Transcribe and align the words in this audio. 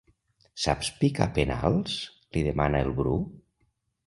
Saps 0.63 0.87
picar 1.01 1.27
penals? 1.35 1.99
—li 2.15 2.45
demana 2.49 2.81
el 2.89 2.91
Bru. 3.03 3.15